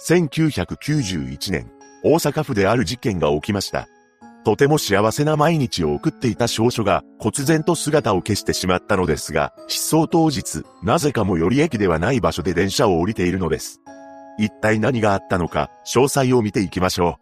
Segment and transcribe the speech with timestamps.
[0.00, 1.70] 1991年、
[2.02, 3.88] 大阪府である事件が起きました。
[4.44, 13.80] とても幸せな毎日を送っていた少女が、忽然と姿を消してしまったのですが、失踪当日、なぜかもより駅ではない場所で電車を降りているのです。
[14.38, 17.18] 一体何があったのか、詳細を見ていきましょ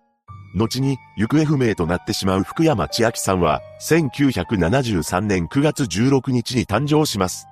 [0.54, 0.58] う。
[0.58, 7.46] 後に、行方不明となってしまう福山千明さんは、1973年9月16日に誕生します。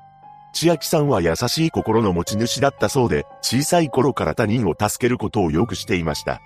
[0.53, 6.41] 千秋さんは優しい心の持ち主だったそうで、小さい頃から他人を助けることをよくしていました。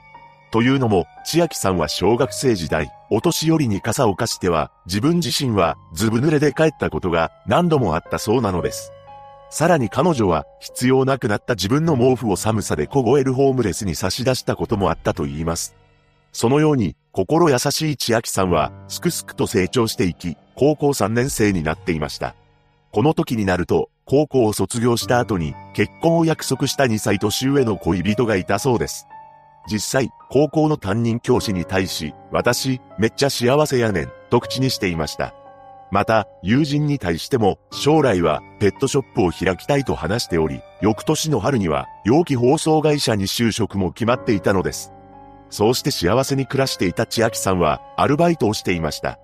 [0.50, 8.92] というのも、千秋さんは小学生時代、お年寄りに傘を貸しては、自分自身はずぶ濡れで帰ったことが何度もあったそうなのです。
[9.50, 15.74] さらに彼女は必要なくなった自分の毛布を寒さで凍えるホームレスに差し出したこともあったと言います。
[16.32, 22.34] そのように、心優しい千秋さんは、すくすくと成長していき、高校3年生になっていました。
[22.90, 29.06] この時になると、高校を卒業した後に結婚を約束した2歳年上の恋人がいたそうです。
[29.66, 35.34] 実際、高校の担任教師に対し、私、めっちゃ幸せやねん、と口にしていました。
[35.90, 44.92] また、友人に対しても、将来はペットショップを開きたいと話しており、翌年の春には、容器包装会社に就職も決まっていたのです。
[45.50, 49.18] そうして幸せに暮らしていた千秋さんは、アルバイトをしていました。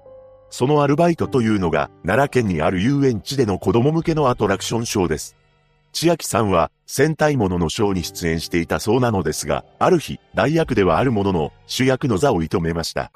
[0.51, 5.37] そのアルバイトというのが、奈良県にある遊園地での子供向けのアトラクションショーです。
[5.93, 13.13] 千秋さんは、戦隊もののショーに出演していたそうなのですが、ある日、代役ではあるものの、主役の座を射止めました。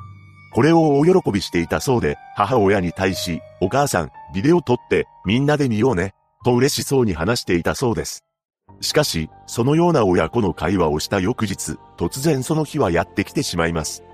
[0.55, 8.25] これを大喜びしていたそうで、母親に対し、お母さん、ビデオ撮って、みんなで見ようね、と嬉しそうに話していたそうです。
[8.81, 14.05] しかし、そのような親子の会話をした翌日、突然その日はやってきてしまいます。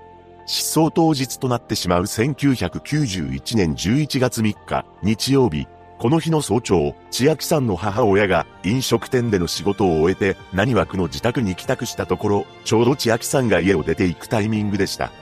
[0.51, 5.65] 失踪当日となってしまう1991年11月3日、日曜日、
[5.97, 15.13] この日の早朝、千秋さんの母親が飲食店での仕事を終えて何枠の自宅に帰宅したところ、ちょうど千秋さんが家を出て行くタイミングでした。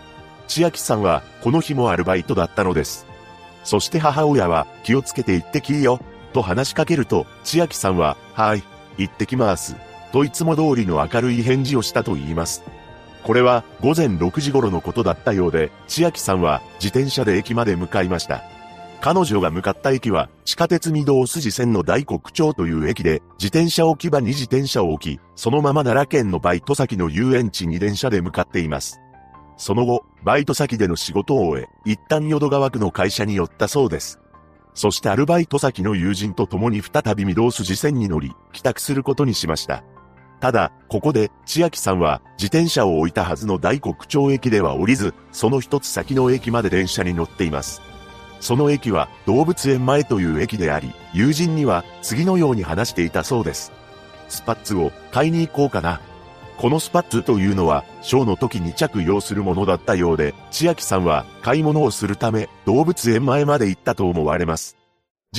[0.48, 3.06] 千秋さんはこの日もアルバイトだったのです。
[3.64, 6.00] そして母親は気をつけて行ってきいよ、
[6.34, 8.64] と話しかけると、千秋さんは、はい、
[8.98, 9.76] 行ってきます、
[10.12, 12.64] といつも通りの明るい返事をしたと言います。
[13.24, 18.44] これは午前6時頃のことだったようで、千秋さんは自転車で駅まで向かいました。
[19.02, 29.00] 彼女が向かった駅は地下鉄御堂筋線の大黒町という駅で、自転車置き場に自転車を置き、そのまま奈良県のバイト先の遊園地に電車で向かっています。
[29.58, 34.20] その後、バイト先での仕事を終え、一旦淀川区の会社に寄ったそうです。
[34.74, 39.84] そしてアルバイト先の友人と共に再び御堂筋線に乗り、帰宅することにしました。
[40.39, 47.82] ただ、ここで、千秋さんは、自転車を置いたはずの大黒町駅では降りず、その一つ先の駅まで電車に乗っています。
[48.39, 53.73] その駅は、動物園前という駅であり、友人には、次のように話していたそうです。
[54.30, 56.00] スパッツを買いに行こうかな。
[56.58, 64.79] このスパッツというのは、ショーの時に着用するものだったようで、千秋さんは買い物をするため、動物園前まで行ったと思われます。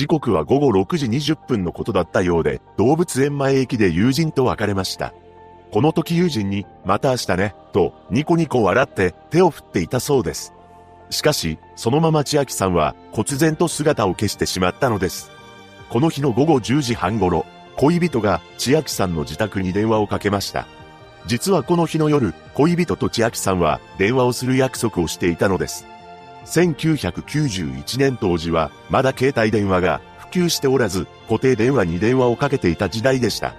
[0.01, 5.13] 時刻は午後6時20分のことだったようで、動物園前駅で友人と別れました。
[5.69, 10.53] この時友人に、また明日ね、と、ニコニコ笑って手を振っていたそうです。
[11.11, 15.29] しかし、そのまま千秋さんは、忽然と姿を消してしまったのです。
[15.89, 20.65] この日の午後10時半頃、恋人が千秋さんの自宅に電話をかけました。
[21.27, 25.85] 実はこの日の夜、恋人と千秋さんは電話をする約束をしていたのです。
[26.45, 33.53] 1991年当時は、まだ携帯電話が普及しておらず、固定電話に電話をかけていた時代でした。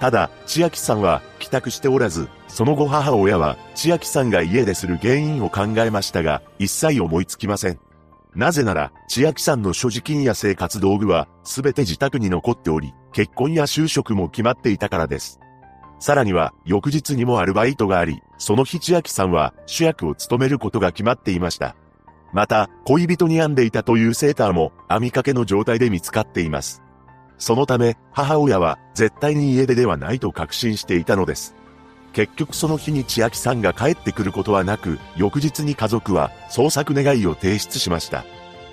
[0.00, 7.78] ただ、千秋さんは帰宅しておらず、その後母親は千秋さんが家でする原因を考えましたが、一切思いつきません。
[8.34, 15.40] なぜなら、千秋さんの所持金や生活道具は、すべて自宅に残っており、結婚や就職も決まっていたからです。
[15.98, 21.74] さらには、翌日にもアルバイトがあり、その日千秋さんは主役を務めることが決まっていました。
[22.32, 26.82] また、恋人に編んでいたというセーターも編み掛けの状態で見つかっています。
[27.38, 31.54] そのため、母親は絶対に家出ではないと確信していたのです。
[32.12, 38.24] 結局その日に千秋さんが帰ってくることはなく、翌日に家族は捜索願いを提出しました。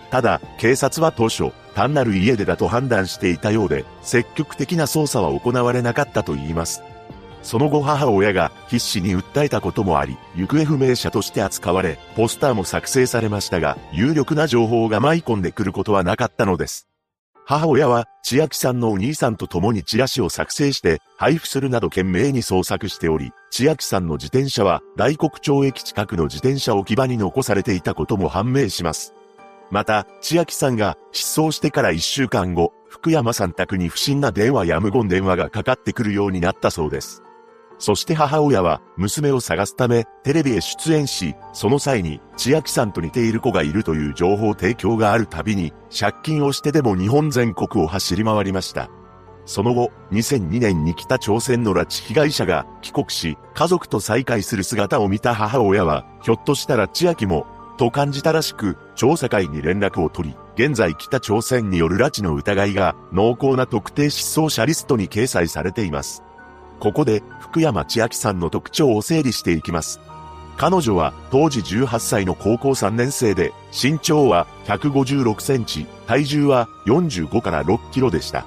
[0.10, 6.82] ただ、警察は当初、単なる家出だと判断していたようで、積極的な捜査は行われなかったと言います。
[7.46, 16.90] その後母親が必死に訴えたこともあり、行方不明者として扱われ、ポスターも作成されましたが、有力な情報が舞い込んでくることはなかったのです。
[17.46, 29.14] 母親は千秋さんのお兄さんと共にチラシを作成して配布するなど懸命に捜索しており、千秋さんの自転車は大黒町駅近くの自転車置き場に残されていたことも判明します。
[29.70, 37.22] また、千秋さんが失踪してから一週間後、福山さん宅に不審な電話や無言電話がかかってくるようになったそうです。
[37.78, 48.90] そして母親は娘を探すためテレビへ出演し、その際に千秋さんと似ている子がいるという情報提供があるたびに借金をしてでも日本全国を走り回りました。
[49.46, 57.46] その後、2002年に北朝鮮の拉致被害者が帰国し、家族と再会する姿を見た母親は、ひょっとしたら千秋も、
[57.78, 66.24] と感じたらしく、調査会に連絡を取り、現在北朝鮮による拉致の疑いが濃厚な特定失踪者リストに掲載されています。
[66.80, 70.00] ここで福山千秋さんの特徴を整理していきます。
[70.58, 78.46] 彼女は当時18歳の高校3年生で身長は156センチ、体重は45から6キロでした。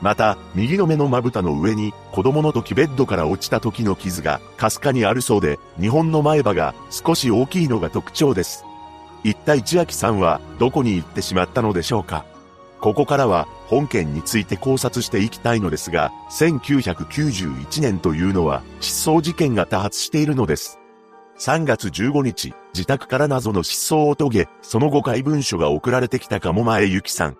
[0.00, 8.64] また、右の目のまぶたの上に子供の時ベッドから落ちた時の傷がかすかにあるそうで、日本の前歯が少し大きいのが特徴です。
[9.22, 12.24] 一体千秋さんはどこに行ってしまったのでしょうか？
[12.82, 20.80] ここからは本件について考察していきたいのですが、1991年というのは失踪事件が多発しているのです。
[21.38, 27.36] 3月15日、自宅から謎の失踪を遂げ、その後回文書が送られてきた鴨前ゆきさん。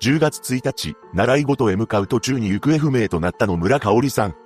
[0.00, 4.36] 10月1日、習い事へ向かう途中に行方不明となったの村香織さん。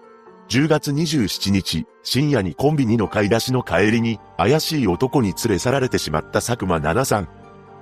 [0.49, 7.40] 10月27日、深夜にコンビニの買い出しの帰りに、怪しい男に連れ去られてしまった佐久間奈々さん。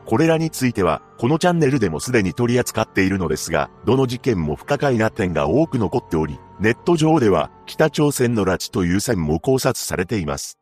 [0.08, 10.58] これらについては、このチャンネルでもすでに取り扱っているのですが、どの事件も不可解な点が多く残っており、ネット上では北朝鮮の拉致という線も考察されています。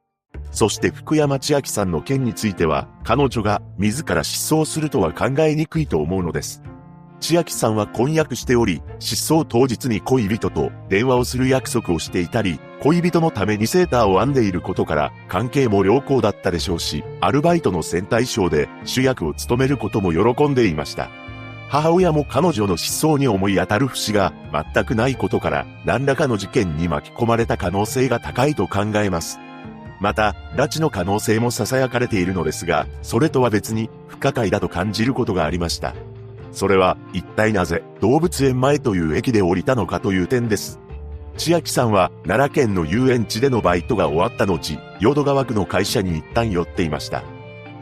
[0.51, 6.61] そして福山千秋さんの件については、彼女が自ら失踪するとは考えにくいと思うのです。
[7.21, 21.09] 千秋さんは婚約しており、失踪当日に恋人と電話をする約束をしていたり、恋人のためにセーターを編んでいることから関係も良好だったでしょうし、アルバイトの戦隊ショーで主役を務めることも喜んでいました。
[21.69, 24.33] 母親も彼女の失踪に思い当たる節が
[24.75, 29.41] 全くないことから、何らかの事件に巻き込まれた可能性が高いと考えます。
[29.99, 35.95] また、拉致の可能性も囁かれているのですが、それとは別に不可解だと感じることがありました。
[36.53, 40.79] それは一体なぜ動物園前という駅で降りたのかという点です。
[41.37, 47.23] 千秋さんは奈良県の遊園地でのバイトが終わった後、淀川区の会社に一旦寄っていました。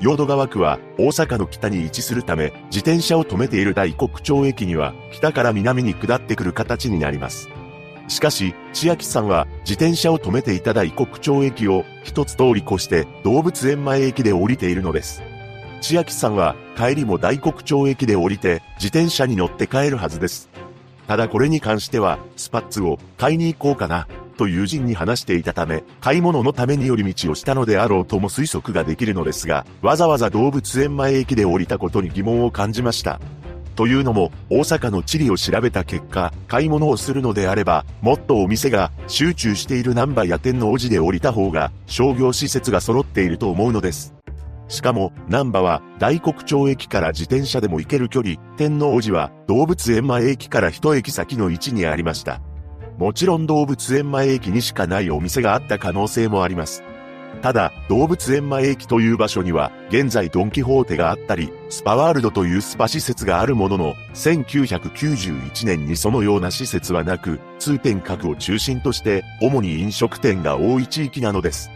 [0.00, 7.48] 淀川区は大阪の北に位置するため、自転車を止めている大黒町駅には北から南に下ってくる形になります。
[8.08, 15.22] しかし、千秋さんは自転車を止めていた大黒町駅を一つ通り越して動物園前駅で降りているのです。
[15.80, 20.50] 千秋さんは帰りも大黒町駅で降りて自転車に乗って帰るはずです。
[21.06, 33.20] ただこれに関しては、スパッツを買いに行こうかな、と友人に話していたため、買い物のために寄り道をしたのであろうとも推測ができるのですが、わざわざ動物園前駅で降りたことに疑問を感じました。
[33.76, 44.14] というのも、大阪の地理を調べた結果、買い物をするのであれば、もっとお店が集中している南波や天王寺で降りた方が、商業施設が揃っていると思うのです。
[44.68, 52.40] しかも、南波は大黒町駅から自転車でも行ける距離、天王寺は動物園前駅から一駅先の位置にありました。
[52.98, 56.82] もちろん動物園前駅にしかないお店があった可能性もあります。
[57.42, 71.70] ただ、動物園前駅という場所には、現在ドンキホーテがあったり、スパワールドというスパ施設があるものの、1991年にそのような施設はなく、通天閣を中心として、主に飲食店が多い地域なのです。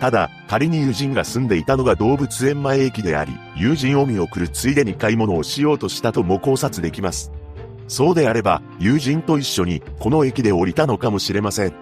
[0.00, 7.32] ただ、仮に友人が住んでいたのが動物園前駅であり、友人を見送るついでに買い物をしようとしたとも考察できます。
[7.86, 11.72] そうであれば、友人と一緒にこの駅で降りたのかもしれません。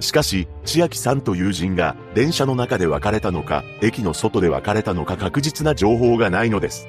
[0.00, 6.88] しかし、千秋さんと友人が電車の中で別れたのか、駅の外で別れたのか確実な情報がないのです。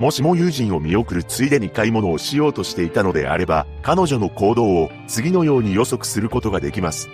[0.00, 7.08] もしも友人を見送るついでに買い物をしようとしていたのであれば、彼女の行動を次のように予測することができます。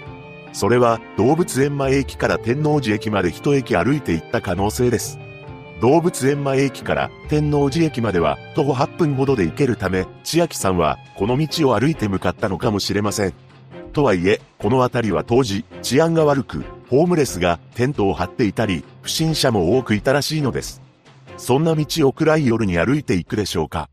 [0.53, 5.19] それは動物園前駅から天王寺駅まで一駅歩いて行った可能性です。
[5.81, 13.35] 動物園前駅から天王寺駅までは徒歩8分ほどで行けるため、千秋さんはこの道を歩いて向かったのかもしれません。
[13.93, 20.83] とはいえ、この辺りは当時治安が悪く、ホームレスがテントを張っていたり、不審者も多くいたらしいのです。
[21.37, 23.89] そんな道を暗い夜に歩いていくでしょうか。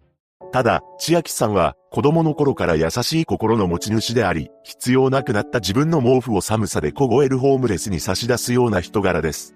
[0.58, 9.56] ただ、千秋さんは子供の頃から優しい心の持ち主であり、必要なくなった自分の毛布を寒さで凍えるホームレスに差し出すような人柄です。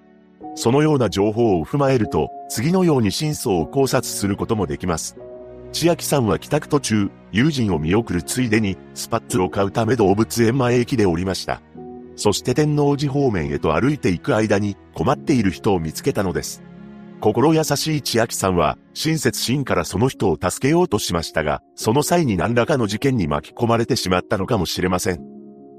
[0.53, 5.17] そのような情報を踏まえると、次のように真相を考察することもできます。
[5.71, 11.63] 千秋さんは帰宅途中、友人を見送るついでに、スパッツを買うため動物園前駅で降りました。
[12.15, 16.61] そして天王寺方面へと歩いていく間に、困っている人を見つけたのです。
[17.21, 25.21] 心優しい千秋さんは、親切心からその人を助けようとしましたが、その際に何らかの事件に巻き込まれてしまったのかもしれません。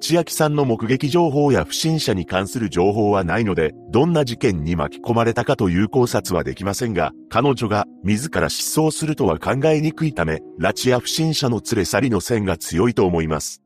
[0.00, 13.62] 千秋さんの目撃情報や不審者に関する情報はないので、どんな事件に巻き込まれたかという考察はできませんが、彼女が自ら失踪するとは考えにくいため、拉致や不審者の連れ去りの線が強いと思います。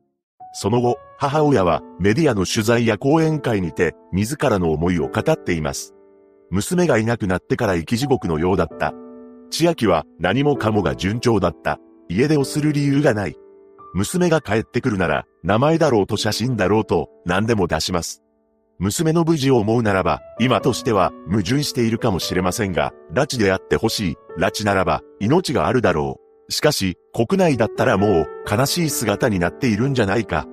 [0.53, 5.93] その後、母親はメディアの取材や講演会にて、自らの思いを語っています。
[6.49, 8.93] 娘がいなくなってから生き地獄のようだった。
[9.49, 11.79] 千秋は何もかもが順調だった。
[12.09, 13.35] 家出をする理由がない。
[13.93, 18.21] 娘が帰ってくるなら、名前だろうと写真だろうと、何でも出します。
[18.79, 26.51] 娘の無事を思うならば、今としては矛盾しているかもしれませんが、拉致であってほしい、拉致ならば、命があるだろう。
[26.51, 30.45] しかし、国内だったらもう、悲しい姿になっているんじゃないか。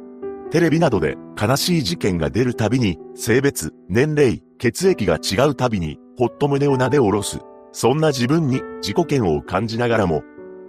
[0.50, 7.40] テレビなどで悲しい事件が出るたびに、性別、年齢、血液が違うたびに、ほっと胸を撫で下ろす。
[7.72, 10.22] そんな自分に自己嫌悪を感じながらも、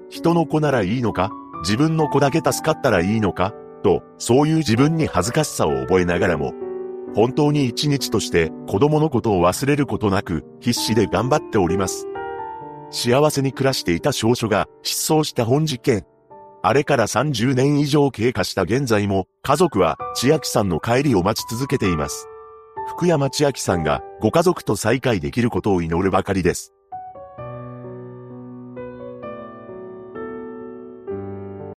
[0.10, 6.54] 人の子ならいいのか自分の子だけ助かったらいいのかと、そういう自分に恥ずかしさを覚えながらも、
[7.16, 12.08] 本当に一日として子供のことを忘れることなく必死で頑張っております。
[12.92, 16.06] 幸せに暮らしていた少女が失踪した本事件。
[16.62, 22.28] あれから30年以上経過した現在も家族は千秋さんの帰りを待ち続けています。
[22.88, 26.75] 福山千秋さんがご家族と再会できることを祈るばかりです。